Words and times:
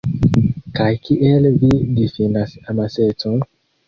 Kaj 0.77 0.85
kiel 1.07 1.45
vi 1.63 1.69
difinas 1.99 2.57
amasecon? 2.73 3.37